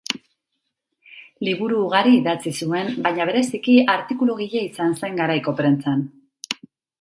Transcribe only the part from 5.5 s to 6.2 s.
prentsan.